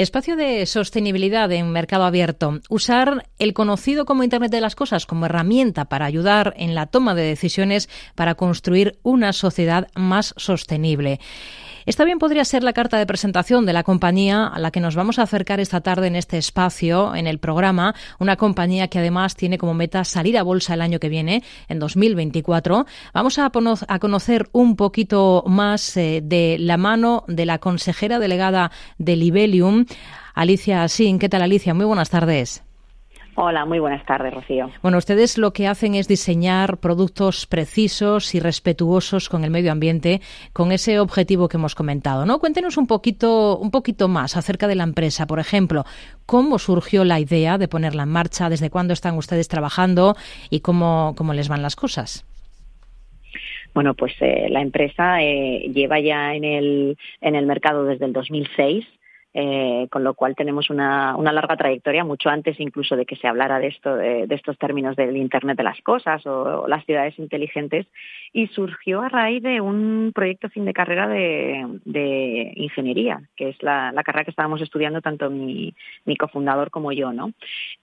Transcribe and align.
Espacio 0.00 0.34
de 0.34 0.64
sostenibilidad 0.64 1.52
en 1.52 1.72
mercado 1.72 2.04
abierto. 2.04 2.60
Usar 2.70 3.28
el 3.38 3.52
conocido 3.52 4.06
como 4.06 4.24
Internet 4.24 4.50
de 4.50 4.62
las 4.62 4.74
Cosas 4.74 5.04
como 5.04 5.26
herramienta 5.26 5.90
para 5.90 6.06
ayudar 6.06 6.54
en 6.56 6.74
la 6.74 6.86
toma 6.86 7.14
de 7.14 7.22
decisiones 7.22 7.90
para 8.14 8.34
construir 8.34 8.98
una 9.02 9.34
sociedad 9.34 9.88
más 9.94 10.32
sostenible. 10.38 11.20
Esta 11.86 12.04
bien 12.04 12.18
podría 12.18 12.44
ser 12.44 12.62
la 12.62 12.72
carta 12.72 12.98
de 12.98 13.06
presentación 13.06 13.66
de 13.66 13.72
la 13.72 13.82
compañía 13.82 14.46
a 14.46 14.58
la 14.58 14.70
que 14.70 14.80
nos 14.80 14.96
vamos 14.96 15.18
a 15.18 15.22
acercar 15.22 15.60
esta 15.60 15.80
tarde 15.80 16.06
en 16.06 16.16
este 16.16 16.38
espacio, 16.38 17.14
en 17.14 17.26
el 17.26 17.38
programa, 17.38 17.94
una 18.18 18.36
compañía 18.36 18.88
que 18.88 18.98
además 18.98 19.34
tiene 19.34 19.58
como 19.58 19.74
meta 19.74 20.04
salir 20.04 20.36
a 20.38 20.42
bolsa 20.42 20.74
el 20.74 20.82
año 20.82 21.00
que 21.00 21.08
viene, 21.08 21.42
en 21.68 21.78
2024. 21.78 22.86
Vamos 23.14 23.38
a, 23.38 23.50
conocer 23.98 24.48
un 24.52 24.76
poquito 24.76 25.44
más 25.46 25.96
eh, 25.96 26.20
de 26.22 26.56
la 26.58 26.76
mano 26.76 27.24
de 27.28 27.46
la 27.46 27.58
consejera 27.58 28.18
delegada 28.18 28.70
de 28.98 29.16
Libelium, 29.16 29.86
Alicia 30.34 30.86
Sin. 30.88 31.18
¿Qué 31.18 31.28
tal, 31.28 31.42
Alicia? 31.42 31.74
Muy 31.74 31.86
buenas 31.86 32.10
tardes. 32.10 32.69
Hola, 33.36 33.64
muy 33.64 33.78
buenas 33.78 34.04
tardes, 34.04 34.34
Rocío. 34.34 34.70
Bueno, 34.82 34.98
ustedes 34.98 35.38
lo 35.38 35.52
que 35.52 35.66
hacen 35.66 35.94
es 35.94 36.08
diseñar 36.08 36.78
productos 36.78 37.46
precisos 37.46 38.34
y 38.34 38.40
respetuosos 38.40 39.28
con 39.28 39.44
el 39.44 39.50
medio 39.50 39.70
ambiente, 39.72 40.20
con 40.52 40.72
ese 40.72 40.98
objetivo 40.98 41.48
que 41.48 41.56
hemos 41.56 41.74
comentado, 41.74 42.26
¿no? 42.26 42.38
Cuéntenos 42.38 42.76
un 42.76 42.86
poquito, 42.86 43.56
un 43.56 43.70
poquito 43.70 44.08
más 44.08 44.36
acerca 44.36 44.66
de 44.66 44.74
la 44.74 44.84
empresa, 44.84 45.26
por 45.26 45.38
ejemplo, 45.38 45.84
cómo 46.26 46.58
surgió 46.58 47.04
la 47.04 47.20
idea 47.20 47.56
de 47.56 47.68
ponerla 47.68 48.02
en 48.02 48.10
marcha, 48.10 48.50
desde 48.50 48.68
cuándo 48.68 48.92
están 48.92 49.16
ustedes 49.16 49.48
trabajando 49.48 50.16
y 50.50 50.60
cómo, 50.60 51.14
cómo 51.16 51.32
les 51.32 51.48
van 51.48 51.62
las 51.62 51.76
cosas. 51.76 52.26
Bueno, 53.72 53.94
pues 53.94 54.12
eh, 54.20 54.48
la 54.50 54.60
empresa 54.60 55.22
eh, 55.22 55.70
lleva 55.72 56.00
ya 56.00 56.34
en 56.34 56.44
el, 56.44 56.98
en 57.20 57.36
el 57.36 57.46
mercado 57.46 57.84
desde 57.84 58.06
el 58.06 58.12
2006 58.12 58.84
eh, 59.32 59.86
con 59.90 60.02
lo 60.02 60.14
cual 60.14 60.34
tenemos 60.34 60.70
una, 60.70 61.16
larga 61.16 61.56
trayectoria, 61.56 62.04
mucho 62.04 62.30
antes 62.30 62.58
incluso 62.58 62.96
de 62.96 63.06
que 63.06 63.16
se 63.16 63.28
hablara 63.28 63.60
de, 63.60 63.68
esto, 63.68 63.94
de, 63.94 64.26
estos 64.30 64.58
términos 64.58 64.96
del 64.96 65.16
Internet 65.16 65.56
de 65.56 65.62
las 65.62 65.80
Cosas 65.82 66.26
o, 66.26 66.66
las 66.66 66.84
ciudades 66.84 67.18
inteligentes, 67.18 67.86
y 68.32 68.48
surgió 68.48 69.02
a 69.02 69.08
raíz 69.08 69.42
de 69.42 69.60
un 69.60 70.12
proyecto 70.14 70.48
fin 70.48 70.64
de 70.64 70.72
carrera 70.72 71.06
de, 71.06 72.52
ingeniería, 72.56 73.22
que 73.36 73.50
es 73.50 73.62
la, 73.62 73.92
carrera 74.04 74.24
que 74.24 74.30
estábamos 74.30 74.62
estudiando 74.62 75.00
tanto 75.00 75.30
mi, 75.30 75.74
cofundador 76.18 76.70
como 76.70 76.92
yo. 76.92 77.12
¿no? 77.12 77.32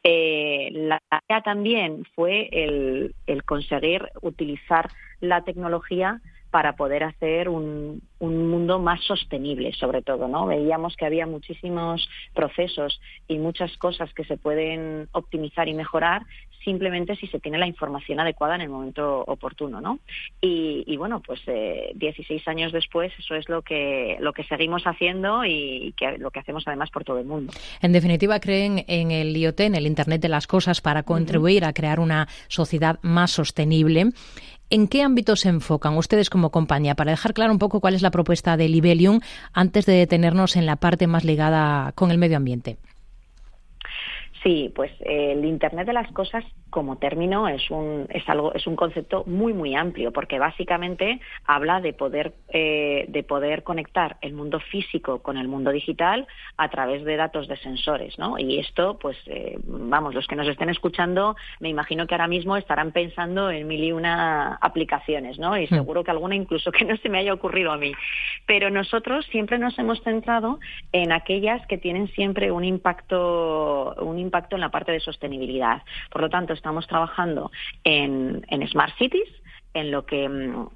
Eh, 0.03 0.69
la 0.73 1.01
idea 1.27 1.41
también 1.41 2.03
fue 2.13 2.49
el 2.51 3.43
conseguir 3.45 4.09
utilizar 4.21 4.89
la 5.21 5.43
tecnología 5.43 6.21
para 6.57 6.73
poder 6.73 7.03
hacer 7.03 7.49
un, 7.49 8.01
un, 8.17 8.49
mundo 8.49 8.79
más 8.79 8.99
sostenible, 9.03 9.73
sobre 9.73 10.01
todo, 10.01 10.27
¿no? 10.27 10.47
Veíamos 10.47 10.97
que 10.97 11.05
había 11.05 11.27
muchísimos 11.27 12.09
procesos 12.33 12.99
y 13.27 13.37
muchas 13.37 13.77
cosas 13.77 14.11
que 14.15 14.23
se 14.23 14.37
pueden 14.37 15.07
optimizar 15.11 15.67
y 15.67 15.75
mejorar 15.75 16.23
simplemente 16.63 17.15
si 17.15 17.27
se 17.27 17.39
tiene 17.39 17.57
la 17.57 17.67
información 17.67 18.19
adecuada 18.19 18.55
en 18.55 18.61
el 18.61 18.69
momento 18.69 19.23
oportuno, 19.25 19.81
¿no? 19.81 19.99
Y, 20.41 20.95
bueno, 20.97 21.21
pues 21.21 21.41
eh, 21.47 21.91
16 21.95 22.47
años 22.47 22.71
después 22.71 23.11
eso 23.17 23.35
es 23.35 23.47
lo 23.49 23.61
que 23.61 24.17
lo 24.19 24.33
que 24.33 24.43
seguimos 24.43 24.83
haciendo 24.83 25.45
y 25.45 25.93
que, 25.97 26.17
lo 26.17 26.31
que 26.31 26.39
hacemos 26.39 26.63
además 26.67 26.89
por 26.89 27.03
todo 27.03 27.19
el 27.19 27.25
mundo. 27.25 27.53
En 27.81 27.91
definitiva, 27.93 28.39
creen 28.39 28.83
en 28.87 29.11
el 29.11 29.35
IoT, 29.35 29.59
en 29.61 29.75
el 29.75 29.87
Internet 29.87 30.21
de 30.21 30.29
las 30.29 30.47
cosas, 30.47 30.81
para 30.81 31.03
contribuir 31.03 31.65
a 31.65 31.73
crear 31.73 31.99
una 31.99 32.27
sociedad 32.47 32.99
más 33.01 33.31
sostenible. 33.31 34.11
¿En 34.69 34.89
qué 34.89 35.01
ámbitos 35.01 35.41
se 35.41 35.49
enfocan 35.49 35.95
ustedes 35.95 36.29
como 36.29 36.51
compañía? 36.51 36.95
Para 36.95 37.11
dejar 37.11 37.33
claro 37.33 37.53
un 37.53 37.59
poco 37.59 37.79
cuál 37.79 37.93
es 37.93 38.01
la 38.01 38.11
propuesta 38.11 38.57
de 38.57 38.67
Libelium 38.67 39.21
antes 39.53 39.85
de 39.85 39.93
detenernos 39.93 40.57
en 40.57 40.65
la 40.65 40.75
parte 40.75 41.07
más 41.07 41.23
ligada 41.23 41.93
con 41.93 42.11
el 42.11 42.17
medio 42.17 42.35
ambiente. 42.35 42.77
Sí, 44.43 44.71
pues 44.75 44.91
el 44.99 45.43
Internet 45.45 45.87
de 45.87 45.93
las 45.93 46.11
cosas 46.11 46.43
como 46.69 46.97
término 46.97 47.47
es 47.47 47.69
un 47.71 48.07
es 48.09 48.27
algo 48.29 48.53
es 48.53 48.67
un 48.67 48.75
concepto 48.75 49.23
muy 49.25 49.53
muy 49.53 49.75
amplio 49.75 50.11
porque 50.11 50.39
básicamente 50.39 51.19
habla 51.45 51.81
de 51.81 51.93
poder 51.93 52.33
eh, 52.49 53.05
de 53.07 53.23
poder 53.23 53.63
conectar 53.63 54.17
el 54.21 54.33
mundo 54.33 54.59
físico 54.59 55.21
con 55.21 55.37
el 55.37 55.47
mundo 55.47 55.71
digital 55.71 56.27
a 56.57 56.69
través 56.69 57.03
de 57.03 57.15
datos 57.15 57.47
de 57.47 57.57
sensores, 57.57 58.17
¿no? 58.17 58.37
Y 58.37 58.59
esto, 58.59 58.97
pues 58.99 59.17
eh, 59.27 59.57
vamos, 59.63 60.13
los 60.13 60.27
que 60.27 60.35
nos 60.35 60.47
estén 60.47 60.69
escuchando, 60.69 61.35
me 61.59 61.69
imagino 61.69 62.07
que 62.07 62.15
ahora 62.15 62.27
mismo 62.27 62.57
estarán 62.57 62.91
pensando 62.91 63.49
en 63.49 63.67
mil 63.67 63.83
y 63.83 63.91
una 63.91 64.55
aplicaciones, 64.61 65.39
¿no? 65.39 65.57
Y 65.57 65.65
hmm. 65.65 65.69
seguro 65.69 66.03
que 66.03 66.11
alguna 66.11 66.35
incluso 66.35 66.71
que 66.71 66.85
no 66.85 66.97
se 66.97 67.09
me 67.09 67.19
haya 67.19 67.33
ocurrido 67.33 67.71
a 67.71 67.77
mí. 67.77 67.93
Pero 68.45 68.69
nosotros 68.69 69.25
siempre 69.27 69.57
nos 69.57 69.77
hemos 69.79 70.01
centrado 70.03 70.59
en 70.91 71.11
aquellas 71.11 71.65
que 71.67 71.77
tienen 71.77 72.07
siempre 72.09 72.51
un 72.51 72.63
impacto 72.63 73.95
un 73.99 74.19
impacto 74.19 74.55
en 74.55 74.61
la 74.61 74.69
parte 74.69 74.91
de 74.91 74.99
sostenibilidad. 74.99 75.81
Por 76.09 76.21
lo 76.21 76.29
tanto, 76.29 76.53
estamos 76.57 76.87
trabajando 76.87 77.51
en, 77.83 78.43
Smart 78.69 78.97
Cities, 78.97 79.29
en 79.73 79.91
lo 79.91 80.05
que 80.05 80.27
mm, 80.27 80.69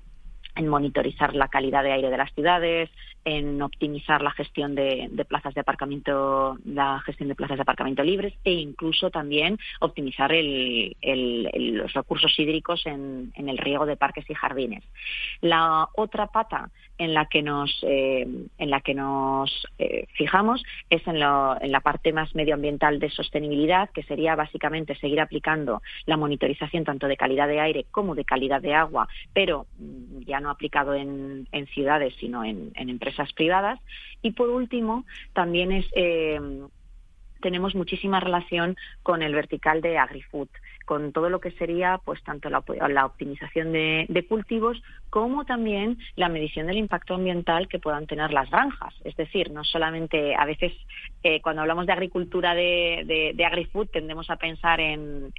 en 0.55 0.67
monitorizar 0.67 1.35
la 1.35 1.47
calidad 1.47 1.83
de 1.83 1.93
aire 1.93 2.09
de 2.09 2.17
las 2.17 2.33
ciudades, 2.33 2.89
en 3.23 3.61
optimizar 3.61 4.21
la 4.21 4.31
gestión 4.31 4.73
de, 4.75 5.09
plazas 5.27 5.53
de 5.53 5.61
aparcamiento, 5.61 6.57
la 6.65 6.99
gestión 7.01 7.29
de 7.29 7.35
plazas 7.35 7.57
de 7.57 7.61
aparcamiento 7.61 8.03
libres 8.03 8.33
e 8.43 8.53
incluso 8.53 9.11
también 9.11 9.59
optimizar 9.79 10.31
los 10.33 11.93
recursos 11.93 12.37
hídricos 12.39 12.85
en, 12.85 13.31
el 13.35 13.57
riego 13.57 13.85
de 13.85 13.97
parques 13.97 14.29
y 14.29 14.33
jardines. 14.33 14.83
La 15.41 15.87
otra 15.95 16.27
pata 16.27 16.69
en 16.97 17.13
la 17.13 17.25
que 17.25 17.41
nos, 17.41 17.79
eh, 17.83 18.27
en 18.57 18.69
la 18.69 18.81
que 18.81 18.93
nos 18.93 19.67
eh, 19.77 20.07
fijamos 20.13 20.63
es 20.89 21.05
en, 21.07 21.17
en, 21.17 21.71
la 21.71 21.79
parte 21.81 22.13
más 22.13 22.33
medioambiental 22.35 22.99
de 22.99 23.09
sostenibilidad, 23.09 23.89
que 23.89 24.03
sería 24.03 24.35
básicamente 24.35 24.95
seguir 24.95 25.19
aplicando 25.19 25.81
la 26.05 26.17
monitorización 26.17 26.83
tanto 26.83 27.07
de 27.07 27.17
calidad 27.17 27.47
de 27.47 27.59
aire 27.59 27.85
como 27.91 28.15
de 28.15 28.25
calidad 28.25 28.61
de 28.61 28.73
agua, 28.73 29.07
pero 29.33 29.65
mm, 29.79 30.21
ya 30.25 30.40
no 30.41 30.49
aplicado 30.49 30.93
en, 30.93 31.47
ciudades, 31.73 32.13
sino 32.19 32.43
en, 32.43 32.71
empresas 32.75 33.31
privadas. 33.33 33.79
Y 34.21 34.31
por 34.31 34.49
último, 34.49 35.05
también 35.33 35.71
es 35.71 35.85
eh, 35.95 36.39
tenemos 37.41 37.75
muchísima 37.75 38.19
relación 38.19 38.77
con 39.03 39.21
el 39.21 39.33
vertical 39.33 39.81
de 39.81 39.97
AgriFood, 39.97 40.49
con 40.85 41.11
todo 41.11 41.29
lo 41.29 41.39
que 41.39 41.51
sería 41.51 41.99
pues 42.03 42.21
tanto 42.23 42.49
la, 42.49 43.05
optimización 43.05 43.71
de, 43.71 44.25
cultivos 44.27 44.81
como 45.09 45.45
también 45.45 45.97
la 46.15 46.29
medición 46.29 46.67
del 46.67 46.77
impacto 46.77 47.15
ambiental 47.15 47.67
que 47.67 47.79
puedan 47.79 48.07
tener 48.07 48.31
las 48.31 48.49
granjas. 48.49 48.93
Es 49.03 49.15
decir, 49.15 49.51
no 49.51 49.63
solamente 49.63 50.35
a 50.35 50.45
veces 50.45 50.73
eh, 51.23 51.41
cuando 51.41 51.61
hablamos 51.61 51.85
de 51.85 51.93
agricultura 51.93 52.53
de, 52.55 53.35
AgriFood 53.45 53.87
tendemos 53.87 54.29
a 54.29 54.37
pensar 54.37 54.79
en, 54.79 55.33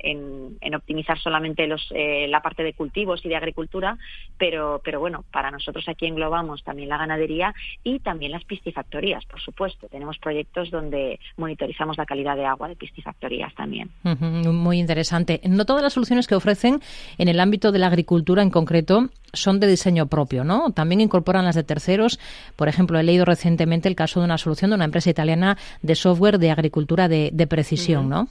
optimizar 0.74 1.18
solamente 1.18 1.68
eh, 1.90 2.26
la 2.28 2.40
parte 2.40 2.62
de 2.62 2.72
cultivos 2.74 3.24
y 3.24 3.28
de 3.28 3.36
agricultura, 3.36 3.98
pero, 4.38 4.80
pero 4.84 5.00
bueno, 5.00 5.24
para 5.30 5.50
nosotros 5.50 5.88
aquí 5.88 6.06
englobamos 6.06 6.64
también 6.64 6.88
la 6.88 6.98
ganadería 6.98 7.54
y 7.84 8.00
también 8.00 8.32
las 8.32 8.44
piscifactorías, 8.44 9.24
por 9.26 9.40
supuesto. 9.40 9.88
Tenemos 9.88 10.18
proyectos 10.18 10.70
donde 10.70 11.20
monitorizamos 11.36 11.91
la 11.96 12.06
calidad 12.06 12.36
de 12.36 12.44
agua 12.44 12.68
de 12.68 12.76
piscifactorías 12.76 13.54
también. 13.54 13.90
muy 14.02 14.78
interesante. 14.78 15.40
No 15.48 15.64
todas 15.64 15.82
las 15.82 15.92
soluciones 15.92 16.26
que 16.26 16.34
ofrecen 16.34 16.80
en 17.18 17.28
el 17.28 17.40
ámbito 17.40 17.72
de 17.72 17.78
la 17.78 17.86
agricultura 17.86 18.42
en 18.42 18.50
concreto 18.50 19.08
son 19.32 19.60
de 19.60 19.66
diseño 19.66 20.06
propio, 20.06 20.44
¿no? 20.44 20.72
También 20.72 21.00
incorporan 21.00 21.44
las 21.44 21.54
de 21.54 21.64
terceros. 21.64 22.18
Por 22.56 22.68
ejemplo, 22.68 22.98
he 22.98 23.02
leído 23.02 23.24
recientemente 23.24 23.88
el 23.88 23.96
caso 23.96 24.20
de 24.20 24.26
una 24.26 24.38
solución 24.38 24.70
de 24.70 24.76
una 24.76 24.84
empresa 24.84 25.10
italiana 25.10 25.56
de 25.80 25.94
software 25.94 26.38
de 26.38 26.50
agricultura 26.50 27.08
de, 27.08 27.46
precisión, 27.48 28.08
¿no? 28.08 28.28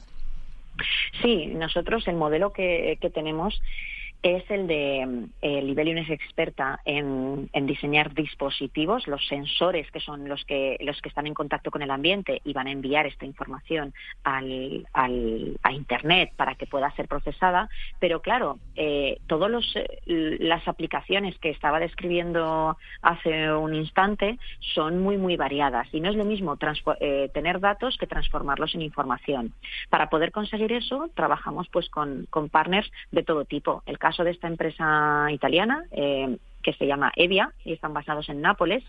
Sí, 1.22 1.47
nosotros 1.47 2.07
el 2.07 2.16
modelo 2.16 2.53
que, 2.53 2.97
que 3.01 3.09
tenemos 3.09 3.61
es 4.23 4.49
el 4.51 4.67
de 4.67 5.27
eh, 5.41 5.61
Libelium 5.63 5.97
es 5.97 6.09
experta 6.09 6.79
en, 6.85 7.49
diseñar 7.65 8.13
dispositivos, 8.13 9.07
los 9.07 9.25
sensores 9.27 9.89
que 9.91 9.99
son 9.99 10.27
los 10.27 10.43
que 10.45 10.77
los 10.81 11.01
que 11.01 11.09
están 11.09 11.25
en 11.25 11.33
contacto 11.33 11.71
con 11.71 11.81
el 11.81 11.89
ambiente 11.89 12.41
y 12.43 12.53
van 12.53 12.67
a 12.67 12.71
enviar 12.71 13.07
esta 13.07 13.25
información 13.25 13.93
al, 14.23 14.87
a 14.93 15.72
Internet 15.72 16.31
para 16.35 16.55
que 16.55 16.67
pueda 16.67 16.91
ser 16.96 17.07
procesada. 17.07 17.69
Pero 17.99 18.22
claro, 18.22 18.59
eh, 18.75 19.19
todas 19.28 19.51
las 20.05 20.67
aplicaciones 20.67 21.37
que 21.40 21.49
estaba 21.49 21.79
describiendo 21.79 22.78
hace 23.01 23.51
un 23.51 23.73
instante 23.73 24.37
son 24.73 24.99
muy 24.99 25.17
muy 25.17 25.35
variadas 25.35 25.87
y 25.93 25.99
no 25.99 26.09
es 26.09 26.16
lo 26.16 26.25
mismo 26.25 26.57
eh, 26.99 27.29
tener 27.34 27.59
datos 27.59 27.97
que 27.97 28.07
transformarlos 28.07 28.75
en 28.75 28.81
información. 28.81 29.53
Para 29.90 30.09
poder 30.09 30.31
conseguir 30.31 30.73
eso 30.73 31.09
trabajamos 31.16 31.67
pues 31.69 31.90
con, 31.90 32.28
con 32.29 32.49
partners 32.49 32.91
de 33.11 33.23
todo 33.23 33.46
tipo. 33.46 33.81
El 33.85 33.97
de 34.17 34.31
esta 34.31 34.47
empresa 34.47 35.28
italiana 35.31 35.85
eh, 35.91 36.37
que 36.61 36.73
se 36.73 36.85
llama 36.85 37.11
Evia 37.16 37.52
y 37.63 37.73
están 37.73 37.93
basados 37.93 38.29
en 38.29 38.41
Nápoles 38.41 38.84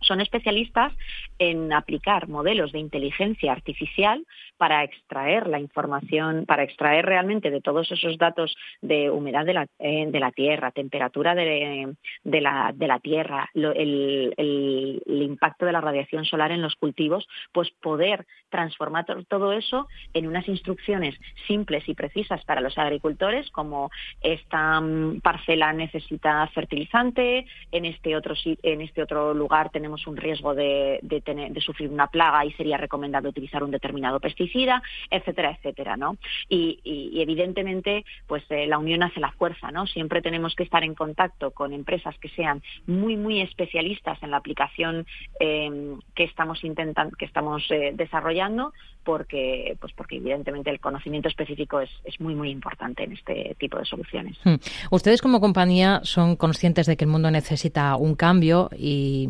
son 0.00 0.20
especialistas 0.20 0.92
en 1.38 1.72
aplicar 1.72 2.28
modelos 2.28 2.72
de 2.72 2.78
inteligencia 2.78 3.52
artificial 3.52 4.24
para 4.56 4.82
extraer 4.84 5.46
la 5.46 5.60
información, 5.60 6.44
para 6.46 6.64
extraer 6.64 7.06
realmente 7.06 7.50
de 7.50 7.60
todos 7.60 7.90
esos 7.90 8.18
datos 8.18 8.56
de 8.80 9.10
humedad 9.10 9.44
de 9.44 9.54
la, 9.54 9.66
eh, 9.78 10.10
tierra, 10.34 10.70
temperatura 10.72 11.34
de, 11.34 11.94
la, 12.24 13.00
tierra, 13.00 13.50
el, 13.54 15.02
impacto 15.06 15.66
de 15.66 15.72
la 15.72 15.80
radiación 15.80 16.24
solar 16.24 16.52
en 16.52 16.62
los 16.62 16.74
cultivos, 16.76 17.26
pues 17.52 17.70
poder 17.80 18.26
transformar 18.50 19.06
todo 19.28 19.52
eso 19.52 19.88
en 20.14 20.26
unas 20.26 20.48
instrucciones 20.48 21.14
simples 21.46 21.88
y 21.88 21.94
precisas 21.94 22.44
para 22.44 22.60
los 22.60 22.76
agricultores, 22.78 23.50
como 23.50 23.90
esta 24.20 24.80
mm, 24.80 25.20
parcela 25.20 25.72
necesita 25.72 26.46
fertilizante, 26.48 27.46
en 27.72 27.84
este 27.84 28.16
otro, 28.16 28.34
en 28.44 28.80
este 28.80 29.02
otro 29.02 29.34
lugar 29.34 29.70
tenemos 29.70 29.87
un 30.06 30.16
riesgo 30.16 30.54
de, 30.54 30.98
de 31.02 31.60
sufrir 31.60 31.90
una 31.90 32.06
plaga 32.08 32.44
y 32.44 32.52
sería 32.52 32.76
recomendable 32.76 33.28
utilizar 33.28 33.62
un 33.62 33.70
determinado 33.70 34.20
pesticida 34.20 34.82
etcétera, 35.10 35.52
etcétera, 35.52 35.96
¿no? 35.96 36.16
Y, 36.48 36.80
evidentemente, 37.20 38.04
pues 38.26 38.42
eh, 38.50 38.66
la 38.66 38.78
unión 38.78 39.02
hace 39.02 39.20
la 39.20 39.32
fuerza, 39.32 39.70
¿no? 39.70 39.86
Siempre 39.86 40.22
tenemos 40.22 40.54
que 40.54 40.62
estar 40.62 40.84
en 40.84 40.94
contacto 40.94 41.50
con 41.50 41.72
empresas 41.72 42.16
que 42.18 42.28
sean 42.30 42.62
muy, 42.86 43.16
muy 43.16 43.40
especialistas 43.40 44.22
en 44.22 44.30
la 44.30 44.38
aplicación 44.38 45.06
em, 45.40 45.98
que 46.14 46.24
estamos 46.24 46.62
intentando, 46.64 47.16
que 47.16 47.24
estamos 47.24 47.64
eh, 47.70 47.92
desarrollando, 47.94 48.72
porque, 49.04 49.76
pues 49.80 49.92
porque 49.94 50.16
evidentemente 50.16 50.70
el 50.70 50.80
conocimiento 50.80 51.28
específico 51.28 51.80
es, 51.80 51.90
muy, 52.20 52.34
muy 52.34 52.50
importante 52.50 53.04
en 53.04 53.12
este 53.12 53.56
tipo 53.58 53.78
de 53.78 53.84
soluciones. 53.84 54.36
Hmm. 54.44 54.56
Ustedes 54.90 55.22
como 55.22 55.40
compañía 55.40 56.00
son 56.02 56.36
conscientes 56.36 56.86
de 56.86 56.96
que 56.96 57.04
el 57.04 57.10
mundo 57.10 57.30
necesita 57.30 57.96
un 57.96 58.14
cambio 58.14 58.70
y 58.76 59.28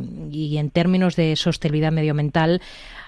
en 0.56 0.70
términos 0.70 1.16
de 1.16 1.36
sostenibilidad 1.36 1.92
medioambiental 1.92 2.62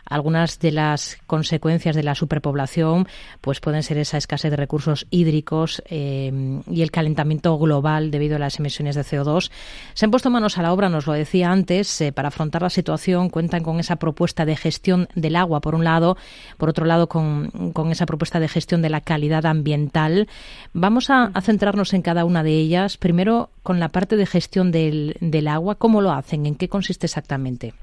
algunas 0.05 0.59
de 0.59 0.73
las 0.73 1.19
consecuencias 1.27 1.97
de 1.97 2.03
la 2.03 2.15
superpoblación 2.15 3.07
pues 3.41 3.61
pueden 3.61 3.83
ser 3.83 3.99
esa 3.99 4.17
escasez 4.17 4.51
de 4.51 4.57
recursos 4.57 5.07
hídricos 5.11 5.83
eh, 5.87 6.61
y 6.71 6.83
el 6.83 6.91
calentamiento 6.91 7.57
global 7.59 8.11
debido 8.11 8.37
a 8.37 8.39
las 8.39 8.59
emisiones 8.59 8.97
de 8.97 9.03
CO2. 9.03 9.51
Se 9.95 10.05
han 10.05 10.11
puesto 10.11 10.31
manos 10.31 10.59
a 10.59 10.63
la 10.63 10.73
obra, 10.73 10.89
nos 10.89 11.07
lo 11.07 11.13
decía 11.13 11.51
antes, 11.51 12.01
eh, 12.01 12.13
para 12.13 12.29
afrontar 12.29 12.63
la 12.63 12.71
situación. 12.71 13.31
Cuentan 13.31 13.63
con 13.63 13.81
esa 13.81 13.97
propuesta 13.97 14.45
de 14.45 14.57
gestión 14.57 15.09
del 15.15 15.37
agua, 15.37 15.61
por 15.61 15.75
un 15.75 15.85
lado, 15.85 16.17
por 16.57 16.69
otro 16.69 16.85
lado, 16.85 17.09
con, 17.09 17.51
esa 17.91 18.07
propuesta 18.07 18.41
de 18.41 18.49
gestión 18.49 18.83
de 18.83 18.91
la 18.91 19.01
calidad 19.01 19.47
ambiental. 19.47 20.29
Vamos 20.73 21.11
a, 21.11 21.33
centrarnos 21.41 21.93
en 21.95 22.03
cada 22.03 22.25
una 22.25 22.43
de 22.43 22.53
ellas. 22.53 22.97
Primero, 22.97 23.51
con 23.63 23.81
la 23.81 23.89
parte 23.89 24.17
de 24.17 24.27
gestión 24.27 24.71
del, 24.71 25.17
del 25.21 25.49
agua. 25.49 25.77
¿Cómo 25.77 26.01
lo 26.01 26.13
hacen? 26.13 26.47
¿En 26.47 26.55
qué 26.55 26.69
consiste 26.69 27.07
exactamente? 27.07 27.75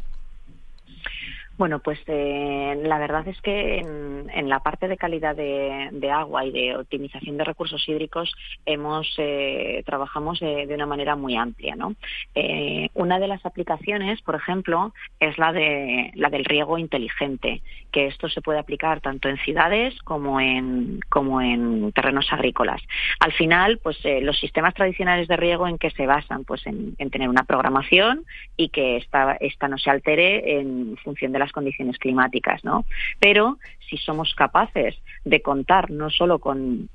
Bueno, 1.57 1.79
pues 1.79 1.99
eh, 2.05 2.79
la 2.83 2.99
verdad 2.99 3.27
es 3.27 3.41
que 3.41 3.79
en, 3.79 4.47
la 4.47 4.59
parte 4.59 4.87
de 4.87 4.95
calidad 4.95 5.35
de, 5.35 6.11
agua 6.11 6.45
y 6.45 6.51
de 6.51 6.77
optimización 6.77 7.35
de 7.35 7.43
recursos 7.43 7.83
hídricos 7.89 8.31
hemos 8.65 9.11
eh, 9.17 9.81
trabajamos 9.85 10.39
de, 10.39 10.69
una 10.71 10.85
manera 10.85 11.15
muy 11.15 11.35
amplia. 11.35 11.75
¿no? 11.75 11.95
Eh, 12.35 12.89
una 12.93 13.17
de 13.17 13.27
las 13.27 13.43
aplicaciones, 13.43 14.21
por 14.21 14.35
ejemplo, 14.35 14.93
es 15.19 15.35
la 15.39 15.51
de 15.51 16.11
la 16.13 16.29
del 16.29 16.45
riego 16.45 16.77
inteligente, 16.77 17.61
que 17.91 18.05
esto 18.05 18.29
se 18.29 18.41
puede 18.41 18.59
aplicar 18.59 19.01
tanto 19.01 19.27
en 19.27 19.37
ciudades 19.37 19.99
como 20.03 20.39
en 20.39 20.99
como 21.09 21.41
en 21.41 21.91
terrenos 21.91 22.31
agrícolas. 22.31 22.81
Al 23.19 23.33
final, 23.33 23.79
pues 23.81 23.97
los 24.21 24.37
sistemas 24.39 24.75
tradicionales 24.75 25.27
de 25.27 25.37
riego 25.37 25.67
en 25.67 25.79
qué 25.79 25.89
se 25.89 26.05
basan, 26.05 26.43
pues 26.43 26.65
en, 26.67 26.95
tener 27.09 27.29
una 27.29 27.45
programación 27.45 28.25
y 28.57 28.69
que 28.69 28.97
esta, 28.97 29.37
esta 29.39 29.67
no 29.67 29.77
se 29.79 29.89
altere 29.89 30.59
en 30.59 30.97
función 30.97 31.31
de 31.31 31.39
la 31.39 31.46
condiciones 31.51 31.97
climáticas, 31.97 32.63
¿no? 32.63 32.85
Pero 33.19 33.57
si 33.89 33.97
somos 33.97 34.33
capaces 34.35 34.95
de 35.23 35.41
contar 35.41 35.91
no 35.91 36.09
solo 36.09 36.39
con 36.39 36.89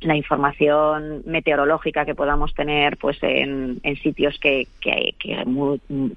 la 0.00 0.14
información 0.14 1.22
meteorológica 1.24 2.04
que 2.04 2.14
podamos 2.14 2.54
tener 2.54 2.98
pues 2.98 3.16
en, 3.22 3.80
sitios 4.02 4.38
que, 4.38 4.68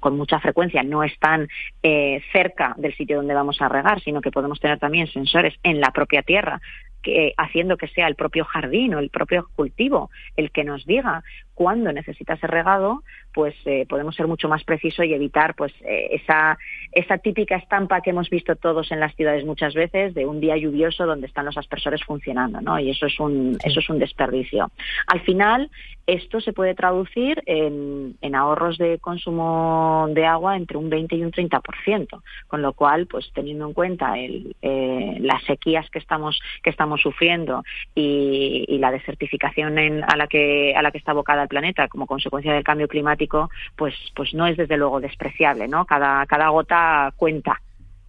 con 0.00 0.16
mucha 0.16 0.38
frecuencia 0.38 0.82
no 0.82 1.02
están 1.02 1.48
eh, 1.82 2.20
cerca 2.30 2.74
del 2.76 2.94
sitio 2.94 3.16
donde 3.16 3.34
vamos 3.34 3.60
a 3.62 3.68
regar, 3.68 4.00
sino 4.02 4.20
que 4.20 4.30
podemos 4.30 4.60
tener 4.60 4.78
también 4.78 5.06
sensores 5.06 5.54
en 5.62 5.80
la 5.80 5.92
propia 5.92 6.22
tierra 6.22 6.60
que, 7.02 7.34
haciendo 7.36 7.76
que 7.76 7.88
sea 7.88 8.06
el 8.06 8.14
propio 8.14 8.44
jardín 8.44 8.94
o 8.94 8.98
el 8.98 9.10
propio 9.10 9.48
cultivo 9.56 10.10
el 10.36 10.50
que 10.50 10.64
nos 10.64 10.84
diga 10.86 11.22
cuándo 11.54 11.92
necesita 11.92 12.36
ser 12.38 12.50
regado, 12.50 13.02
pues 13.34 13.54
eh, 13.66 13.84
podemos 13.86 14.14
ser 14.16 14.26
mucho 14.26 14.48
más 14.48 14.64
precisos 14.64 15.04
y 15.04 15.12
evitar 15.12 15.54
pues 15.54 15.72
eh, 15.82 16.08
esa, 16.12 16.56
esa 16.92 17.18
típica 17.18 17.56
estampa 17.56 18.00
que 18.00 18.10
hemos 18.10 18.30
visto 18.30 18.56
todos 18.56 18.90
en 18.92 19.00
las 19.00 19.14
ciudades 19.14 19.44
muchas 19.44 19.74
veces 19.74 20.14
de 20.14 20.24
un 20.24 20.40
día 20.40 20.56
lluvioso 20.56 21.04
donde 21.04 21.26
están 21.26 21.44
los 21.44 21.58
aspersores 21.58 22.02
funcionando, 22.02 22.62
¿no? 22.62 22.78
Y 22.78 22.90
eso 22.90 23.06
es 23.06 23.20
un, 23.20 23.58
eso 23.62 23.80
es 23.80 23.90
un 23.90 23.98
desperdicio. 23.98 24.70
Al 25.06 25.20
final, 25.20 25.70
esto 26.10 26.40
se 26.40 26.52
puede 26.52 26.74
traducir 26.74 27.42
en, 27.46 28.16
ahorros 28.34 28.78
de 28.78 28.98
consumo 28.98 30.06
de 30.10 30.26
agua 30.26 30.56
entre 30.56 30.76
un 30.76 30.90
20 30.90 31.14
y 31.16 31.22
un 31.22 31.30
30%, 31.30 32.22
con 32.48 32.62
lo 32.62 32.72
cual, 32.72 33.06
pues 33.06 33.30
teniendo 33.34 33.66
en 33.66 33.72
cuenta 33.72 34.18
el, 34.18 34.56
eh, 34.62 35.18
las 35.20 35.42
sequías 35.44 35.88
que 35.90 35.98
estamos, 35.98 36.40
que 36.62 36.70
estamos 36.70 37.00
sufriendo 37.00 37.62
y, 37.94 38.78
la 38.80 38.90
desertificación 38.90 39.78
a, 39.78 40.16
la 40.16 40.26
que, 40.26 40.74
a 40.74 40.80
la 40.80 40.90
que 40.90 40.96
está 40.96 41.10
abocada 41.10 41.42
el 41.42 41.48
planeta 41.48 41.86
como 41.88 42.06
consecuencia 42.06 42.54
del 42.54 42.64
cambio 42.64 42.88
climático, 42.88 43.50
pues, 43.76 43.94
pues 44.16 44.32
no 44.32 44.46
es 44.46 44.56
desde 44.56 44.78
luego 44.78 45.00
despreciable, 45.00 45.68
¿no? 45.68 45.84
Cada, 45.84 46.24
cada 46.24 46.48
gota 46.48 47.12
cuenta. 47.16 47.60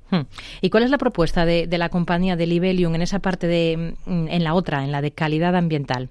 Hmm. 0.09 0.21
¿Y 0.61 0.69
cuál 0.69 0.83
es 0.83 0.91
la 0.91 0.97
propuesta 0.97 1.45
de, 1.45 1.67
de 1.67 1.77
la 1.77 1.89
compañía 1.89 2.37
de 2.37 2.47
Libelium 2.47 2.95
en 2.95 3.01
esa 3.01 3.19
parte 3.19 3.47
de, 3.47 3.95
en 4.05 4.43
la 4.43 4.53
otra, 4.53 4.85
en 4.85 4.93
la 4.93 5.01
de 5.01 5.11
calidad 5.11 5.57
ambiental? 5.57 6.09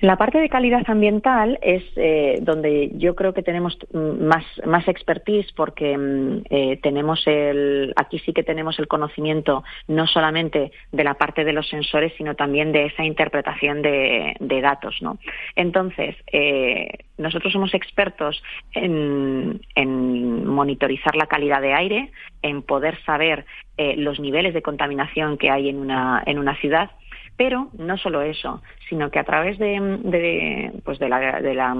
La 0.00 0.16
parte 0.16 0.38
de 0.38 0.50
calidad 0.50 0.82
ambiental 0.88 1.58
es 1.62 1.82
eh, 1.96 2.38
donde 2.42 2.90
yo 2.96 3.14
creo 3.14 3.32
que 3.32 3.42
tenemos 3.42 3.78
más, 3.92 4.44
más 4.66 4.86
expertise 4.88 5.50
porque 5.54 5.96
mm, 5.96 6.42
eh, 6.50 6.78
tenemos 6.82 7.26
el, 7.26 7.94
aquí 7.96 8.18
sí 8.18 8.34
que 8.34 8.42
tenemos 8.42 8.78
el 8.78 8.88
conocimiento 8.88 9.64
no 9.88 10.06
solamente 10.06 10.70
de 10.92 11.04
la 11.04 11.14
parte 11.14 11.44
de 11.44 11.54
los 11.54 11.66
sensores, 11.68 12.12
sino 12.18 12.34
también 12.34 12.72
de 12.72 12.86
esa 12.86 13.04
interpretación 13.04 13.80
de, 13.80 14.36
datos. 14.60 14.96
¿no? 15.00 15.18
Entonces, 15.54 16.16
eh, 16.30 16.88
nosotros 17.16 17.52
somos 17.52 17.72
expertos 17.72 18.42
en, 18.72 19.60
en, 19.74 20.46
monitorizar 20.46 21.16
la 21.16 21.26
calidad 21.26 21.62
de 21.62 21.72
aire, 21.72 22.10
en 22.42 22.62
poder 22.62 22.98
saber 23.04 23.46
los 23.78 24.18
niveles 24.18 24.54
de 24.54 24.62
contaminación 24.62 25.36
que 25.36 25.50
hay 25.50 25.68
en 25.68 25.76
una, 25.76 26.22
en 26.24 26.38
una 26.38 26.56
ciudad 26.56 26.90
pero 27.36 27.68
no 27.78 27.96
solo 27.98 28.22
eso, 28.22 28.62
sino 28.88 29.10
que 29.10 29.18
a 29.18 29.24
través 29.24 29.58
de, 29.58 30.72
pues 30.84 30.98
de 30.98 31.08
la, 31.08 31.40
de 31.40 31.54
la 31.54 31.74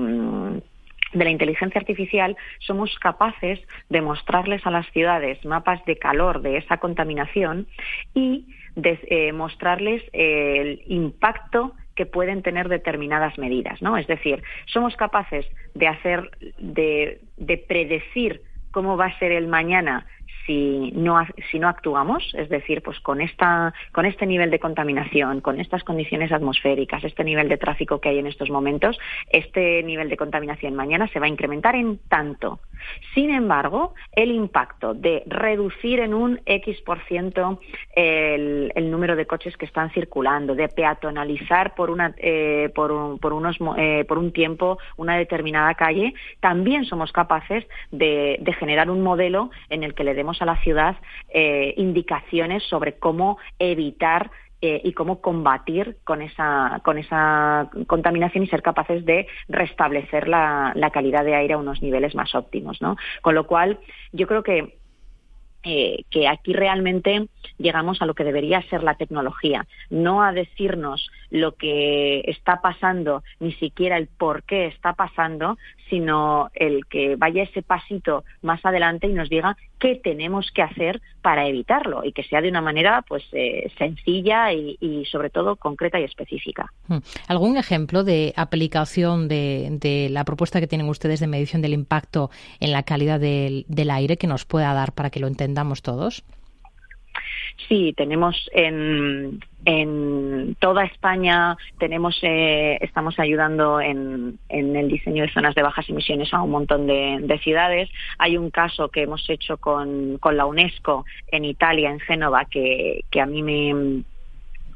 de 1.13 1.25
la 1.25 1.31
inteligencia 1.31 1.81
artificial 1.81 2.37
somos 2.59 2.99
capaces 2.99 3.61
de 3.89 4.03
mostrarles 4.03 4.67
a 4.67 4.71
las 4.71 4.87
ciudades 4.91 5.43
mapas 5.45 5.85
de 5.87 5.97
calor 5.97 6.43
de 6.43 6.59
esa 6.59 6.79
contaminación 6.79 7.67
y 8.13 8.47
de 8.75 8.99
eh, 9.09 9.33
mostrarles 9.33 10.03
el 10.13 10.83
impacto 10.87 11.73
que 11.95 12.07
pueden 12.07 12.43
tener 12.43 12.69
determinadas 12.69 13.39
medidas, 13.39 13.81
¿no? 13.81 13.97
Es 13.97 14.07
decir, 14.07 14.43
somos 14.67 14.95
capaces 14.97 15.47
de 15.75 15.89
hacer, 15.89 16.31
de, 16.59 17.21
de 17.39 17.57
predecir 17.57 18.43
cómo 18.71 18.99
va 18.99 19.07
a 19.07 19.19
ser 19.19 19.33
el 19.33 19.49
mañana 19.49 20.07
si 20.47 20.93
no, 20.95 21.19
si 21.51 21.59
no 21.59 21.69
actuamos, 21.69 22.33
es 22.35 22.49
decir, 22.49 22.83
pues 22.83 23.01
con, 23.01 23.21
esta, 23.21 23.75
con 23.93 24.07
este 24.07 24.27
nivel 24.27 24.51
de 24.51 24.59
contaminación, 24.59 25.41
con 25.41 25.61
estas 25.61 25.85
condiciones 25.85 26.33
atmosféricas, 26.33 27.05
este 27.05 27.25
nivel 27.25 27.49
de 27.49 27.59
tráfico 27.59 28.01
que 28.01 28.11
hay 28.11 28.19
en 28.19 28.27
estos 28.27 28.51
momentos, 28.51 28.99
este 29.31 29.83
nivel 29.83 30.09
de 30.09 30.17
contaminación 30.17 30.75
mañana 30.75 31.09
se 31.09 31.19
va 31.19 31.27
a 31.27 31.29
incrementar 31.29 31.75
en 31.75 31.99
tanto. 32.09 32.61
Sin 33.15 33.31
embargo, 33.31 33.95
el 34.13 34.31
impacto 34.31 34.95
de 34.95 35.23
reducir 35.27 36.01
en 36.01 36.15
un 36.15 36.41
X 36.47 36.81
por 36.83 37.01
ciento 37.05 37.61
el, 37.95 38.73
número 38.91 39.17
de 39.17 39.27
coches 39.27 39.57
que 39.57 39.67
están 39.67 39.91
circulando, 39.91 40.55
de 40.55 40.69
peatonalizar 40.69 41.75
por, 41.75 41.91
una, 41.91 42.15
eh, 42.19 42.71
por, 42.75 42.93
un, 42.93 43.19
por, 43.19 43.33
unos, 43.33 43.57
eh, 43.77 44.05
por 44.07 44.19
un 44.19 44.33
tiempo 44.33 44.79
una 44.97 45.17
determinada 45.17 45.75
calle, 45.75 46.15
también 46.41 46.85
somos 46.85 47.11
capaces 47.13 47.67
de, 47.91 48.37
de 48.41 48.53
generar 48.53 48.91
un 48.91 49.03
modelo 49.03 49.51
en 49.71 49.83
el 49.83 49.95
que 49.95 50.05
le 50.05 50.15
demos 50.15 50.36
a 50.41 50.47
la 50.47 50.61
ciudad 50.63 50.97
eh, 51.29 51.75
indicaciones 51.77 52.63
sobre 52.65 52.99
cómo 52.99 53.39
evitar 53.59 54.31
eh, 54.63 54.81
y 54.85 54.95
cómo 54.95 55.21
combatir 55.21 55.99
con 56.03 56.23
esa, 56.23 56.81
con 56.83 56.97
esa 56.97 57.71
contaminación 57.87 58.43
y 58.43 58.47
ser 58.47 58.63
capaces 58.63 59.05
de 59.05 59.27
restablecer 59.49 60.29
la, 60.29 60.73
calidad 60.95 61.27
de 61.27 61.35
aire 61.35 61.55
a 61.55 61.59
unos 61.59 61.83
niveles 61.83 62.15
más 62.15 62.35
óptimos. 62.35 62.81
¿no? 62.81 62.97
Con 63.21 63.35
lo 63.35 63.47
cual, 63.47 63.79
yo 64.13 64.27
creo 64.27 64.43
que, 64.43 64.79
eh, 65.63 66.05
que 66.11 66.27
aquí 66.27 66.55
realmente 66.55 67.29
llegamos 67.59 68.01
a 68.01 68.07
lo 68.07 68.15
que 68.15 68.25
debería 68.25 68.63
ser 68.63 68.83
la 68.83 68.95
tecnología, 68.95 69.67
no 69.91 70.23
a 70.23 70.33
decirnos 70.33 71.11
lo 71.29 71.53
que 71.57 72.21
está 72.27 72.63
pasando, 72.63 73.23
ni 73.41 73.53
siquiera 73.53 73.99
el 73.99 74.07
por 74.07 74.43
qué 74.45 74.69
está 74.69 74.95
pasando, 74.95 75.59
sino 75.89 76.51
el 76.55 76.87
que 76.87 77.17
vaya 77.17 77.43
ese 77.43 77.63
pasito 77.63 78.25
más 78.43 78.65
adelante 78.65 79.07
y 79.07 79.13
nos 79.13 79.29
diga 79.29 79.57
qué 79.79 79.97
tenemos 79.97 80.51
que 80.53 80.63
hacer 80.63 81.01
para 81.23 81.47
evitarlo 81.47 82.05
y 82.05 82.13
que 82.13 82.25
sea 82.25 82.41
de 82.41 82.49
una 82.49 82.61
manera 82.61 83.05
pues 83.07 83.25
eh, 83.33 83.71
sencilla 83.79 84.53
y, 84.53 85.05
sobre 85.11 85.31
todo 85.31 85.57
concreta 85.57 86.01
y 86.01 86.05
específica. 86.05 86.73
Hmm. 86.89 86.99
¿Algún 87.29 87.57
ejemplo 87.57 88.05
de 88.05 88.33
aplicación 88.37 89.29
de, 89.29 90.09
la 90.11 90.25
propuesta 90.25 90.61
que 90.61 90.67
tienen 90.67 90.89
ustedes 90.89 91.21
de 91.21 91.27
medición 91.27 91.63
del 91.63 91.73
impacto 91.73 92.31
en 92.61 92.73
la 92.73 92.83
calidad 92.83 93.21
del 93.21 93.91
aire 93.91 94.17
que 94.17 94.27
nos 94.27 94.45
pueda 94.45 94.73
dar 94.75 94.93
para 94.93 95.11
que 95.11 95.21
lo 95.21 95.27
entendamos 95.27 95.83
todos? 95.83 96.25
Sí, 97.69 97.95
tenemos 97.97 98.49
en, 98.53 99.41
en 99.65 100.57
toda 100.61 100.85
España 100.85 101.57
tenemos 101.79 102.19
eh, 102.23 102.79
estamos 102.81 103.19
ayudando 103.19 103.81
en, 103.81 104.39
en, 104.49 104.77
el 104.77 104.89
diseño 104.89 105.23
de 105.23 105.33
zonas 105.33 105.55
de 105.55 105.63
bajas 105.63 105.89
emisiones 105.89 106.33
a 106.33 106.43
un 106.43 106.51
montón 106.51 106.87
de, 106.87 107.19
de, 107.23 107.39
ciudades. 107.39 107.91
Hay 108.19 108.37
un 108.37 108.51
caso 108.51 108.89
que 108.89 109.03
hemos 109.03 109.29
hecho 109.29 109.57
con, 109.57 110.19
con 110.19 110.37
la 110.37 110.47
UNESCO 110.47 111.05
en 111.33 111.45
Italia, 111.45 111.91
en 111.91 112.01
Génova, 112.01 112.45
que, 112.45 113.05
que 113.11 113.21
a 113.21 113.27
mí 113.27 113.43
me 113.43 114.05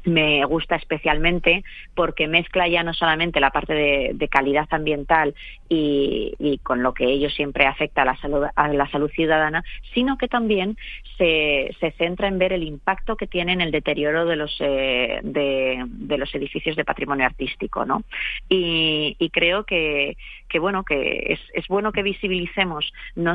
me 0.03 0.43
gusta 0.45 0.75
especialmente 0.75 1.63
porque 1.95 2.27
mezcla 2.27 2.67
ya 2.67 2.83
no 2.83 2.93
solamente 2.93 3.39
la 3.39 3.51
parte 3.51 3.73
de, 3.73 4.27
calidad 4.29 4.67
ambiental 4.71 5.35
y, 5.67 6.59
con 6.63 6.83
lo 6.83 6.93
que 6.93 7.05
ello 7.05 7.29
siempre 7.29 7.65
afecta 7.65 8.03
a 8.03 8.05
la 8.05 8.15
salud, 8.17 8.45
a 8.55 8.67
la 8.69 8.89
salud 8.89 9.11
ciudadana, 9.11 9.63
sino 9.93 10.17
que 10.17 10.27
también 10.27 10.77
se, 11.17 11.75
se 11.79 11.91
centra 11.91 12.27
en 12.27 12.39
ver 12.39 12.53
el 12.53 12.63
impacto 12.63 13.15
que 13.17 13.27
tiene 13.27 13.53
en 13.53 13.61
el 13.61 13.71
deterioro 13.71 14.25
de 14.25 14.35
los, 14.35 14.55
eh, 14.59 15.19
de, 15.23 16.17
los 16.17 16.33
edificios 16.33 16.75
de 16.75 16.85
patrimonio 16.85 17.25
artístico. 17.25 17.85
¿no? 17.85 18.03
Y, 18.49 19.15
creo 19.33 19.63
que, 19.63 20.17
que, 20.49 20.59
bueno, 20.59 20.83
que 20.83 21.33
es, 21.33 21.39
es 21.53 21.67
bueno 21.67 21.91
que 21.91 22.03
visibilicemos 22.03 22.91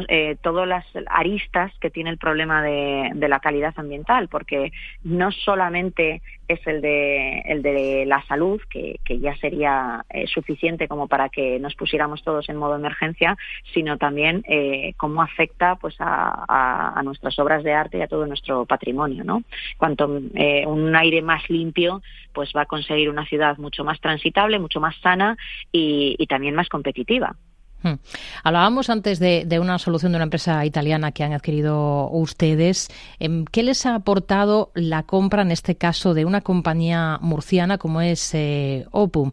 eh, 0.08 0.37
todas 0.42 0.68
las 0.68 0.85
aristas 1.08 1.73
que 1.80 1.90
tiene 1.90 2.11
el 2.11 2.18
problema 2.18 2.62
de, 2.62 3.11
de 3.14 3.28
la 3.28 3.40
calidad 3.40 3.75
ambiental, 3.76 4.28
porque 4.28 4.73
no 5.04 5.30
solamente 5.32 6.23
es 6.49 6.65
el 6.67 6.81
de, 6.81 7.41
el 7.47 7.62
de 7.62 8.05
la 8.07 8.25
salud, 8.26 8.61
que, 8.71 8.99
ya 9.09 9.37
sería 9.37 10.05
eh, 10.11 10.26
suficiente 10.26 10.88
como 10.88 11.09
para 11.09 11.29
que 11.29 11.59
nos 11.59 11.75
pusiéramos 11.75 12.23
todos 12.23 12.49
en 12.49 12.57
modo 12.57 12.76
emergencia, 12.76 13.37
sino 13.73 13.99
también 13.99 14.45
eh, 14.49 14.95
cómo 14.97 15.23
afecta 15.23 15.76
pues 15.76 15.97
a, 15.99 16.99
a, 16.99 17.03
nuestras 17.03 17.38
obras 17.38 17.65
de 17.65 17.73
arte 17.73 17.99
y 17.99 18.03
a 18.03 18.09
todo 18.09 18.26
nuestro 18.26 18.67
patrimonio. 18.67 19.25
¿no? 19.25 19.43
Cuanto 19.79 20.21
eh, 20.35 20.67
un 20.67 20.95
aire 20.95 21.23
más 21.23 21.49
limpio, 21.49 22.03
pues 22.33 22.53
va 22.55 22.62
a 22.62 22.67
conseguir 22.67 23.09
una 23.09 23.26
ciudad 23.26 23.57
mucho 23.59 23.85
más 23.85 24.00
transitable, 24.00 24.59
mucho 24.59 24.81
más 24.81 24.97
sana 25.00 25.37
y 25.73 26.26
también 26.26 26.55
más 26.55 26.69
competitiva. 26.69 27.35
Hmm. 27.83 27.95
Hablábamos 28.42 28.90
antes 28.90 29.18
de, 29.18 29.47
una 29.61 29.78
solución 29.78 30.12
de 30.12 30.16
una 30.16 30.25
empresa 30.25 30.64
italiana 30.64 31.12
que 31.12 31.25
han 31.25 31.33
adquirido 31.33 32.09
ustedes. 32.11 32.88
Em, 33.18 33.45
¿Qué 33.45 33.62
les 33.62 33.85
ha 33.87 33.95
aportado 33.95 34.73
la 34.75 35.02
compra, 35.02 35.42
en 35.42 35.50
este 35.50 35.76
caso, 35.76 36.14
de 36.14 36.25
una 36.25 36.40
compañía 36.40 37.18
murciana 37.21 37.78
como 37.78 38.00
es 38.00 38.35
eh, 38.35 38.87
OPU? 38.90 39.33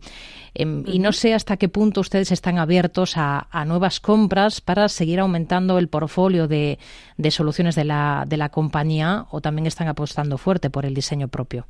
Em, 0.54 0.84
y 0.86 1.00
no 1.00 1.14
sé 1.14 1.34
hasta 1.34 1.58
qué 1.58 1.70
punto 1.70 2.02
ustedes 2.02 2.32
están 2.32 2.60
abiertos 2.60 3.14
a, 3.16 3.48
nuevas 3.66 4.00
compras 4.00 4.62
para 4.62 4.90
seguir 4.90 5.20
aumentando 5.20 5.78
el 5.80 5.88
portfolio 5.88 6.48
de, 6.48 6.80
de 7.18 7.32
soluciones 7.32 7.76
de 7.76 7.86
la, 7.86 8.26
de 8.28 8.38
la 8.38 8.50
compañía 8.50 9.26
o 9.32 9.42
también 9.42 9.68
están 9.68 9.88
apostando 9.88 10.38
fuerte 10.38 10.70
por 10.70 10.86
el 10.86 10.94
diseño 10.94 11.28
propio. 11.30 11.66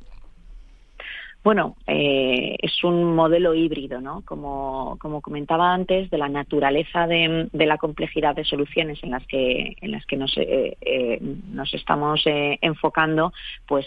Bueno, 1.44 1.76
eh, 1.86 2.56
es 2.58 2.82
un 2.84 3.14
modelo 3.14 3.52
híbrido, 3.52 4.00
¿no? 4.00 4.22
Como, 4.24 4.96
como 4.98 5.20
comentaba 5.20 5.74
antes, 5.74 6.08
de 6.08 6.16
la 6.16 6.30
naturaleza 6.30 7.06
de, 7.06 7.50
la 7.52 7.76
complejidad 7.76 8.34
de 8.34 8.46
soluciones 8.46 8.98
en 9.02 9.10
las 9.10 9.26
que, 9.26 9.76
en 9.78 9.90
las 9.90 10.06
que 10.06 10.16
nos, 10.16 10.34
eh, 10.38 10.74
eh, 10.80 11.18
nos 11.20 11.74
estamos 11.74 12.22
enfocando, 12.24 13.34
pues 13.66 13.86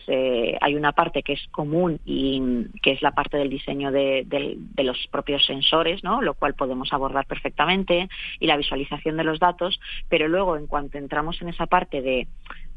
hay 0.61 0.75
una 0.75 0.91
parte 0.91 1.23
que 1.23 1.33
es 1.33 1.47
común 1.49 1.99
y 2.05 2.67
que 2.83 2.91
es 2.91 3.01
la 3.01 3.15
parte 3.15 3.37
del 3.37 3.49
diseño 3.49 3.91
de, 3.91 4.23
de, 4.27 4.83
los 4.83 5.07
propios 5.07 5.43
sensores, 5.43 6.03
¿no? 6.03 6.21
Lo 6.21 6.35
cual 6.35 6.53
podemos 6.53 6.93
abordar 6.93 7.25
perfectamente 7.25 8.07
y 8.39 8.45
la 8.45 8.57
visualización 8.57 9.17
de 9.17 9.23
los 9.23 9.39
datos, 9.39 9.79
pero 10.09 10.27
luego 10.27 10.57
en 10.57 10.67
cuanto 10.67 10.99
entramos 10.99 11.41
en 11.41 11.49
esa 11.49 11.65
parte 11.65 12.03
de 12.03 12.27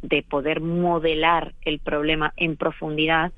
de 0.03 0.23
poder 0.23 0.61
modelar 0.61 1.53
el 1.63 1.79
problema 1.79 2.33
en 2.37 2.57
profundidad, 2.57 3.33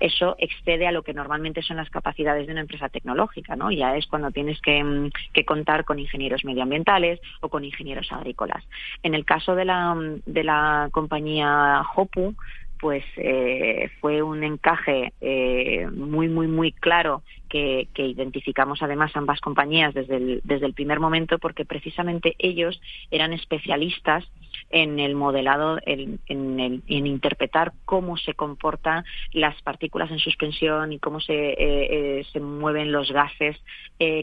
eso 0.00 0.36
excede 0.38 0.86
a 0.86 0.92
lo 0.92 1.02
que 1.02 1.14
normalmente 1.14 1.62
son 1.62 1.78
las 1.78 1.88
capacidades 1.88 2.46
de 2.46 2.52
una 2.52 2.60
empresa 2.60 2.88
tecnológica, 2.88 3.56
¿no? 3.56 3.70
Ya 3.70 3.96
es 3.96 4.06
cuando 4.06 4.30
tienes 4.30 4.60
que, 4.60 4.82
mm, 4.84 5.10
contar 5.46 5.84
con 5.84 5.98
ingenieros 5.98 6.44
medioambientales 6.44 7.20
o 7.40 7.48
con 7.48 7.64
ingenieros 7.64 8.12
agrícolas. 8.12 8.62
En 9.02 9.14
el 9.14 9.24
caso 9.24 9.54
de 9.54 9.64
la, 9.64 9.94
mm, 9.94 10.22
de 10.26 10.44
la 10.44 10.88
compañía 10.92 11.82
Hopu, 11.94 12.34
pues 12.78 13.04
eh, 13.16 13.90
fue 14.00 14.22
un 14.22 14.44
encaje 14.44 15.12
eh, 15.20 15.86
muy, 15.90 16.28
muy, 16.28 16.46
muy 16.46 16.72
claro 16.72 17.22
que, 17.48 17.88
identificamos 17.96 18.82
además 18.82 19.12
ambas 19.14 19.40
compañías 19.40 19.94
desde 19.94 20.40
desde 20.44 20.66
el 20.66 20.74
primer 20.74 21.00
momento 21.00 21.38
porque 21.38 21.64
precisamente 21.64 22.34
ellos 22.38 22.78
eran 23.10 23.32
especialistas 23.32 24.24
en 24.70 24.98
el 24.98 25.14
modelado, 25.14 25.78
en, 25.84 26.20
en, 26.26 26.82
interpretar 26.88 27.72
cómo 27.84 28.16
se 28.16 28.34
comportan 28.34 29.04
las 29.32 29.60
partículas 29.62 30.10
en 30.10 30.18
suspensión 30.18 30.92
y 30.92 30.98
cómo 30.98 31.20
se, 31.20 31.54
eh, 31.58 32.26
se 32.32 32.40
mueven 32.40 32.92
los 32.92 33.10
gases 33.10 33.56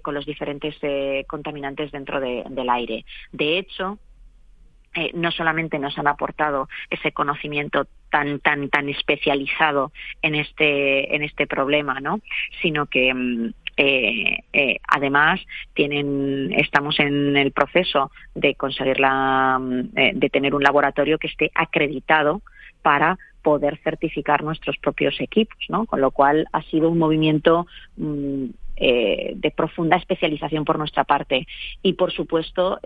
con 0.04 0.14
los 0.14 0.26
diferentes 0.26 0.76
contaminantes 1.28 1.92
dentro 1.92 2.20
del 2.20 2.70
aire. 2.70 3.06
De 3.32 3.58
hecho, 3.58 3.98
eh, 4.96 5.10
no 5.16 5.32
solamente 5.32 5.80
nos 5.80 5.98
han 5.98 6.06
aportado 6.06 6.70
ese 6.92 7.12
conocimiento 7.14 7.88
tan 8.12 8.40
tan 8.40 8.70
tan 8.70 8.90
especializado 8.90 9.92
en 10.22 10.36
este 10.36 11.16
en 11.16 11.24
este 11.24 11.48
problema 11.48 12.00
no 12.00 12.20
sino 12.62 12.86
que 12.86 13.12
mm, 13.12 13.54
eh, 13.78 14.40
eh, 14.54 14.80
además 14.88 15.42
tienen 15.74 16.54
estamos 16.54 17.00
en 17.00 17.36
el 17.36 17.52
proceso 17.52 18.12
de 18.36 18.56
conseguir 18.56 19.00
la 19.00 19.60
mm, 19.60 19.94
de 20.16 20.30
tener 20.30 20.54
un 20.56 20.64
laboratorio 20.64 21.18
que 21.18 21.28
esté 21.28 21.52
acreditado 21.56 22.42
para 22.82 23.18
poder 23.42 23.80
certificar 23.84 24.44
nuestros 24.44 24.78
propios 24.78 25.20
equipos, 25.20 25.58
¿no? 25.70 25.86
Con 25.86 26.02
lo 26.02 26.12
cual 26.12 26.48
ha 26.54 26.62
sido 26.64 26.90
un 26.90 26.98
movimiento 26.98 27.68
mm, 27.98 28.46
de 28.76 29.54
profunda 29.56 29.98
especialización 29.98 30.66
por 30.66 30.78
nuestra 30.78 31.04
parte 31.04 31.48
y, 31.84 31.94
por 31.94 32.12
supuesto, 32.12 32.80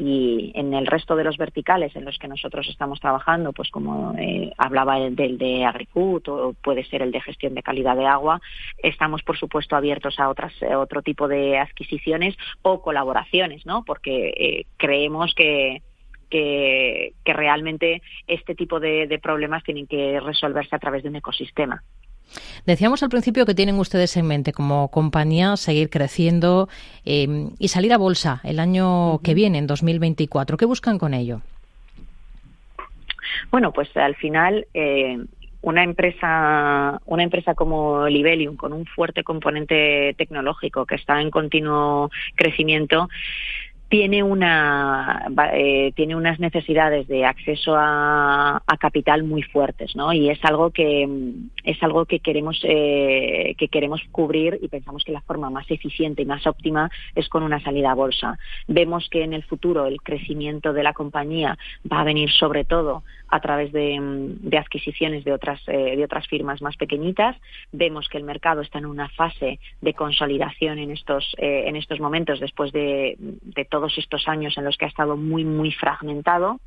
si 0.00 0.50
en 0.54 0.72
el 0.72 0.86
resto 0.86 1.14
de 1.14 1.24
los 1.24 1.36
verticales 1.36 1.94
en 1.94 2.06
los 2.06 2.18
que 2.18 2.26
nosotros 2.26 2.66
estamos 2.70 3.00
trabajando, 3.00 3.52
pues 3.52 3.70
como 3.70 4.14
eh, 4.18 4.50
hablaba 4.56 4.98
del 4.98 5.36
de 5.36 5.64
Agricut 5.66 6.26
o 6.28 6.54
puede 6.54 6.84
ser 6.84 7.02
el 7.02 7.12
de 7.12 7.20
gestión 7.20 7.54
de 7.54 7.62
calidad 7.62 7.96
de 7.96 8.06
agua, 8.06 8.40
estamos 8.78 9.22
por 9.22 9.38
supuesto 9.38 9.76
abiertos 9.76 10.18
a 10.18 10.30
otras 10.30 10.54
otro 10.74 11.02
tipo 11.02 11.28
de 11.28 11.58
adquisiciones 11.58 12.34
o 12.62 12.80
colaboraciones, 12.80 13.66
¿no? 13.66 13.84
Porque 13.84 14.28
eh, 14.36 14.66
creemos 14.78 15.34
que 15.34 15.82
que, 16.30 17.12
realmente 17.24 18.02
este 18.26 18.54
tipo 18.54 18.78
de 18.80 19.20
problemas 19.22 19.64
tienen 19.64 19.86
que 19.86 20.20
resolverse 20.20 20.74
a 20.76 20.78
través 20.78 21.02
de 21.02 21.08
un 21.08 21.16
ecosistema. 21.16 21.82
Decíamos 22.66 23.02
al 23.02 23.08
principio 23.08 23.46
que 23.46 23.54
tienen 23.54 23.78
ustedes 23.78 24.16
en 24.16 24.26
mente 24.26 24.52
como 24.52 24.88
compañía 24.88 25.56
seguir 25.56 25.90
creciendo 25.90 26.68
em, 27.04 27.50
y 27.58 27.68
salir 27.68 27.92
a 27.92 27.98
bolsa 27.98 28.40
el 28.44 28.58
año 28.58 29.18
que 29.22 29.34
viene, 29.34 29.58
en 29.58 29.66
2024. 29.66 30.56
¿Qué 30.56 30.66
buscan 30.66 30.98
con 30.98 31.14
ello? 31.14 31.40
Bueno, 33.50 33.72
pues 33.72 33.96
al 33.96 34.16
final 34.16 34.66
eh, 34.74 35.18
una 35.62 35.84
empresa 35.84 37.00
una 37.04 37.22
empresa 37.22 37.54
como 37.54 38.06
Libelium 38.06 38.56
con 38.56 38.72
un 38.72 38.86
fuerte 38.86 39.24
componente 39.24 40.14
tecnológico 40.16 40.86
que 40.86 40.94
está 40.94 41.20
en 41.20 41.30
continuo 41.30 42.10
crecimiento 42.34 43.08
tiene 43.90 44.22
una 44.22 45.26
eh, 45.52 45.92
tiene 45.96 46.14
unas 46.14 46.38
necesidades 46.38 47.08
de 47.08 47.24
acceso 47.24 47.74
a, 47.76 48.62
capital 48.78 49.24
muy 49.24 49.42
fuertes 49.42 49.94
no 49.94 50.12
y 50.12 50.30
es 50.30 50.42
algo 50.42 50.70
que 50.70 51.06
es 51.64 51.82
algo 51.82 52.06
que 52.06 52.20
queremos 52.20 52.58
eh, 52.62 53.54
que 53.58 53.68
queremos 53.68 54.00
cubrir 54.12 54.58
y 54.62 54.68
pensamos 54.68 55.04
que 55.04 55.12
la 55.12 55.20
forma 55.20 55.50
más 55.50 55.68
eficiente 55.70 56.22
y 56.22 56.24
más 56.24 56.46
óptima 56.46 56.88
es 57.14 57.28
con 57.28 57.42
una 57.42 57.60
salida 57.60 57.90
a 57.90 57.94
bolsa. 57.94 58.38
Vemos 58.68 59.08
que 59.10 59.22
en 59.22 59.34
el 59.34 59.42
futuro 59.42 59.86
el 59.86 60.00
crecimiento 60.00 60.72
de 60.72 60.82
la 60.82 60.94
compañía 60.94 61.58
va 61.92 62.00
a 62.00 62.04
venir 62.04 62.30
sobre 62.30 62.64
todo 62.64 63.02
a 63.28 63.40
través 63.40 63.70
de, 63.72 63.98
adquisiciones 64.56 65.24
de 65.24 65.32
otras 65.32 65.60
eh, 65.66 65.96
de 65.96 66.04
otras 66.04 66.26
firmas 66.28 66.62
más 66.62 66.76
pequeñitas. 66.76 67.36
Vemos 67.72 68.08
que 68.08 68.18
el 68.18 68.24
mercado 68.24 68.62
está 68.62 68.78
en 68.78 68.86
una 68.86 69.08
fase 69.08 69.58
de 69.80 69.94
consolidación 69.94 70.78
en 70.78 70.92
estos 70.92 71.34
en 71.38 71.74
estos 71.76 71.98
momentos 71.98 72.40
después 72.40 72.72
de, 72.72 73.16
de 73.18 73.64
todo 73.64 73.79
todos 73.80 73.96
estos 73.96 74.28
años 74.28 74.58
en 74.58 74.64
los 74.64 74.76
que 74.76 74.84
ha 74.84 74.88
estado 74.88 75.16
muy, 75.16 75.42
muy 75.42 75.72
fragmentado 75.72 76.60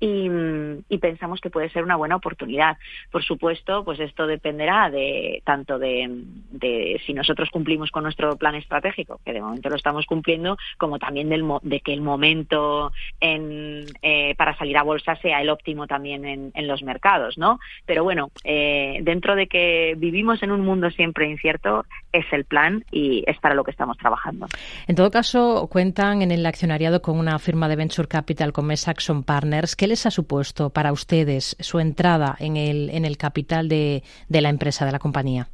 y, 0.00 0.98
pensamos 0.98 1.40
que 1.40 1.50
puede 1.50 1.70
ser 1.70 1.84
una 1.84 1.96
buena 1.96 2.16
oportunidad. 2.16 2.76
Por 3.12 3.22
supuesto, 3.22 3.84
pues 3.84 4.00
esto 4.00 4.26
dependerá 4.26 4.90
de 4.90 5.40
tanto 5.44 5.78
de, 5.78 7.00
si 7.06 7.14
nosotros 7.14 7.48
cumplimos 7.50 7.90
con 7.90 8.02
nuestro 8.02 8.36
plan 8.36 8.56
estratégico, 8.56 9.20
que 9.24 9.32
de 9.32 9.40
momento 9.40 9.68
lo 9.68 9.76
estamos 9.76 10.04
cumpliendo, 10.06 10.56
como 10.78 10.98
también 10.98 11.28
del, 11.28 11.44
de 11.62 11.80
que 11.80 11.92
el 11.92 12.00
momento 12.00 12.92
eh, 13.20 14.34
para 14.36 14.56
salir 14.56 14.76
a 14.76 14.82
bolsa 14.82 15.16
sea 15.16 15.40
el 15.40 15.48
óptimo 15.48 15.86
también 15.86 16.24
en, 16.24 16.66
los 16.66 16.82
mercados, 16.82 17.38
¿no? 17.38 17.60
Pero 17.84 18.02
bueno, 18.02 18.30
eh, 18.42 18.98
dentro 19.02 19.36
de 19.36 19.46
que 19.46 19.94
vivimos 19.96 20.42
en 20.42 20.50
un 20.50 20.62
mundo 20.62 20.90
siempre 20.90 21.30
incierto, 21.30 21.84
es 22.12 22.24
el 22.32 22.44
plan 22.44 22.84
y 22.90 23.22
es 23.26 23.38
para 23.38 23.54
lo 23.54 23.62
que 23.62 23.70
estamos 23.70 23.96
trabajando. 23.98 24.46
En 24.88 24.96
todo 24.96 25.10
caso, 25.10 25.68
cuentan 25.70 26.22
en 26.22 26.32
el 26.32 26.44
accionariado 26.44 27.02
con 27.02 27.18
una 27.18 27.38
firma 27.38 27.68
de 27.68 27.76
venture 27.76 28.08
capital 28.08 28.52
como 28.52 28.72
es 28.72 28.80
Saxon 28.80 29.22
Partners. 29.22 29.76
¿Qué 29.86 29.90
les 29.90 30.04
ha 30.04 30.10
supuesto 30.10 30.70
para 30.70 30.90
ustedes 30.90 31.54
su 31.60 31.78
entrada 31.78 32.34
en 32.40 32.56
el, 32.56 32.90
en 32.90 33.04
el 33.04 33.16
capital 33.16 33.68
de, 33.68 34.02
la 34.28 34.48
empresa, 34.48 34.84
de 34.84 34.90
la 34.90 34.98
compañía? 34.98 35.46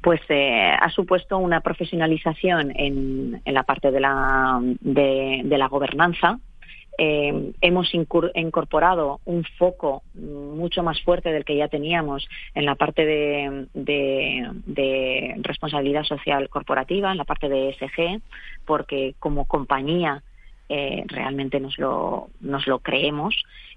pues 0.00 0.20
eh, 0.28 0.70
ha 0.80 0.88
supuesto 0.90 1.36
una 1.36 1.62
profesionalización 1.62 2.70
en, 2.76 3.42
en 3.44 3.54
la 3.54 3.64
parte 3.64 3.90
de 3.90 3.98
la, 3.98 4.60
de, 4.62 5.42
la 5.58 5.66
gobernanza. 5.66 6.38
Eh, 6.96 7.54
hemos 7.60 7.92
incorporado 7.92 9.18
un 9.24 9.42
foco 9.58 10.04
mucho 10.14 10.84
más 10.84 11.02
fuerte 11.02 11.32
del 11.32 11.44
que 11.44 11.56
ya 11.56 11.66
teníamos 11.66 12.28
en 12.54 12.66
la 12.66 12.76
parte 12.76 13.04
de, 13.04 13.66
de, 13.74 15.34
responsabilidad 15.38 16.04
social 16.04 16.48
corporativa, 16.48 17.10
en 17.10 17.18
la 17.18 17.24
parte 17.24 17.48
de 17.48 17.70
ESG, 17.70 18.22
porque 18.64 19.16
como 19.18 19.44
compañía 19.46 20.22
eh, 20.68 21.04
realmente 21.06 21.60
nos 21.60 21.78
lo, 21.78 22.28
creemos. 22.82 23.34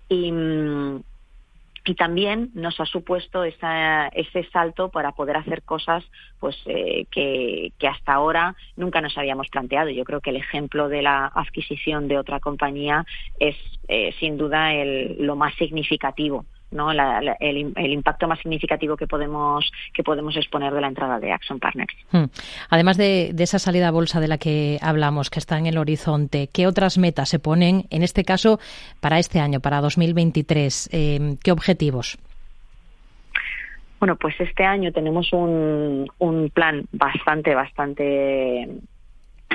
Y, 0.09 0.31
mm, 0.31 1.01
y 1.85 1.95
también 1.95 2.51
nos 2.53 2.79
ha 2.79 2.85
supuesto 2.85 3.43
esa, 3.43 4.07
ese 4.09 4.43
salto 4.51 4.89
para 4.89 5.13
poder 5.13 5.37
hacer 5.37 5.63
cosas 5.63 6.03
pues 6.39 6.55
eh, 6.65 7.05
que, 7.09 7.71
hasta 7.87 8.13
ahora 8.13 8.55
nunca 8.75 9.01
nos 9.01 9.17
habíamos 9.17 9.47
planteado. 9.49 9.89
Yo 9.89 10.03
creo 10.03 10.21
que 10.21 10.29
el 10.29 10.35
ejemplo 10.35 10.89
de 10.89 11.01
la 11.01 11.25
adquisición 11.33 12.07
de 12.07 12.19
otra 12.19 12.39
compañía 12.39 13.05
es 13.39 13.55
eh, 13.87 14.13
sin 14.19 14.37
duda 14.37 14.71
lo 15.17 15.35
más 15.35 15.55
significativo 15.55 16.45
¿no? 16.71 16.91
el, 16.91 17.57
impacto 17.57 18.27
más 18.27 18.39
significativo 18.39 18.97
que 18.97 19.07
podemos, 19.07 19.71
que 19.93 20.03
podemos 20.03 20.35
exponer 20.35 20.73
de 20.73 20.81
la 20.81 20.87
entrada 20.87 21.19
de 21.19 21.31
Action 21.31 21.59
Partners. 21.59 21.93
Hmm. 22.11 22.25
Además 22.69 22.97
de, 22.97 23.33
esa 23.37 23.59
salida 23.59 23.89
a 23.89 23.91
bolsa 23.91 24.19
de 24.19 24.27
la 24.27 24.37
que 24.37 24.77
hablamos, 24.81 25.29
que 25.29 25.39
está 25.39 25.57
en 25.57 25.65
el 25.65 25.77
horizonte, 25.77 26.47
¿qué 26.51 26.67
otras 26.67 26.97
metas 26.97 27.29
se 27.29 27.39
ponen, 27.39 27.85
en 27.89 28.03
este 28.03 28.23
caso, 28.23 28.59
para 28.99 29.19
este 29.19 29.39
año, 29.39 29.59
para 29.59 29.81
2023? 29.81 30.89
Eh, 30.91 31.35
¿Qué 31.43 31.51
objetivos? 31.51 32.17
Bueno, 33.99 34.15
pues 34.15 34.33
este 34.39 34.63
año 34.63 34.91
tenemos 34.91 35.31
un, 35.31 36.07
un 36.17 36.49
plan 36.49 36.85
bastante, 36.91 37.53
bastante 37.53 38.67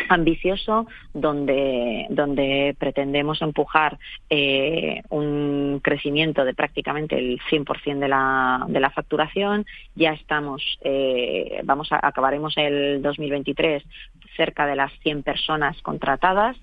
ambicioso 0.09 0.87
donde, 1.13 2.07
donde 2.11 2.77
pretendemos 2.79 3.43
empujar 3.43 3.99
eh, 4.31 5.03
un 5.11 5.81
crecimiento 5.83 6.45
de 6.45 6.55
prácticamente 6.55 7.17
el 7.17 7.41
100% 7.51 7.99
de 7.99 8.09
la, 8.09 8.65
de 8.69 8.81
la 8.81 8.91
facturación. 8.91 9.67
Ya 9.95 10.13
estamos, 10.13 10.79
eh, 10.83 11.61
vamos 11.65 11.93
a, 11.93 12.01
acabaremos 12.07 12.57
el 12.57 13.03
2023 13.03 13.83
cerca 14.37 14.67
de 14.67 14.77
las 14.77 14.93
100 15.01 15.23
personas 15.23 15.81
contratadas 15.83 16.57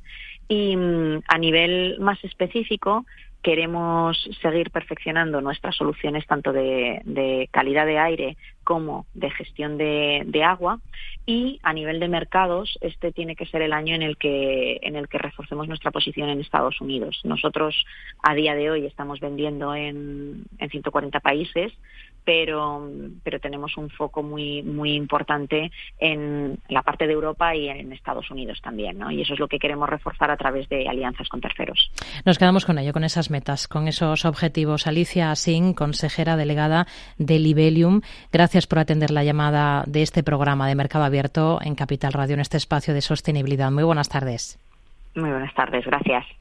y 0.48 0.76
mm, 0.76 1.24
a 1.28 1.38
nivel 1.38 1.98
más 2.00 2.24
específico 2.24 3.06
queremos 3.44 4.18
seguir 4.42 4.72
perfeccionando 4.72 5.42
nuestras 5.42 5.76
soluciones 5.76 6.26
tanto 6.26 6.54
de, 6.54 7.50
calidad 7.52 7.86
de 7.86 8.00
aire 8.00 8.38
como 8.64 9.06
de 9.14 9.30
gestión 9.32 9.78
de, 9.78 10.44
agua 10.44 10.80
y 11.26 11.60
a 11.62 11.74
nivel 11.74 12.00
de 12.00 12.08
mercados 12.08 12.78
este 12.82 13.12
tiene 13.12 13.36
que 13.36 13.46
ser 13.46 13.62
el 13.62 13.74
año 13.74 13.96
en 13.96 14.02
el 14.02 14.18
que 14.18 14.80
en 14.82 14.96
el 14.96 15.08
que 15.08 15.18
reforcemos 15.18 15.68
nuestra 15.68 15.92
posición 15.92 16.30
en 16.30 16.40
Estados 16.40 16.82
Unidos. 16.82 17.22
Nosotros 17.24 17.86
a 18.22 18.34
día 18.34 18.56
de 18.56 18.72
hoy 18.72 18.86
estamos 18.86 19.20
vendiendo 19.20 19.76
en, 19.76 20.44
en 20.58 20.70
140 20.70 21.20
países 21.20 21.74
pero, 22.24 22.90
pero 23.24 23.40
tenemos 23.40 23.78
un 23.78 23.90
foco 23.90 24.24
muy, 24.24 24.64
muy 24.64 24.94
importante 24.94 25.72
en 26.00 26.58
la 26.70 26.82
parte 26.82 27.08
de 27.08 27.14
Europa 27.14 27.56
y 27.56 27.70
en 27.70 27.92
Estados 27.92 28.30
Unidos 28.32 28.62
también, 28.62 28.98
¿no? 28.98 29.12
Y 29.12 29.22
eso 29.22 29.34
es 29.34 29.40
lo 29.40 29.48
que 29.48 29.60
queremos 29.60 29.90
reforzar 29.90 30.32
a 30.32 30.38
través 30.38 30.68
de 30.70 30.88
alianzas 30.88 31.28
con 31.30 31.42
terceros. 31.42 31.92
Nos 32.26 32.38
quedamos 32.38 32.66
con 32.66 32.78
ello, 32.78 32.94
con 32.94 33.04
esas 33.04 33.30
metas, 33.30 33.68
con 33.68 33.88
esos 33.88 34.26
objetivos. 34.26 34.88
Alicia 34.88 35.36
Singh, 35.36 35.76
consejera 35.76 36.36
delegada 36.38 36.88
de 37.18 37.40
Libelium, 37.40 38.02
gracias 38.32 38.68
por 38.68 38.80
atender 38.80 39.12
la 39.12 39.24
llamada 39.24 39.84
de 39.88 40.02
este 40.02 40.24
programa 40.24 40.68
de 40.68 40.76
Mercado 40.76 41.06
Abierto 41.06 41.60
en 41.62 41.76
Capital 41.76 42.14
Radio, 42.14 42.36
en 42.36 42.40
este 42.40 42.58
espacio 42.58 42.94
de 42.94 43.02
sostenibilidad. 43.02 43.72
Muy 43.72 43.84
buenas 43.84 44.10
tardes. 44.10 44.60
Muy 45.16 45.30
buenas 45.30 45.54
tardes, 45.54 45.86
gracias. 45.86 46.26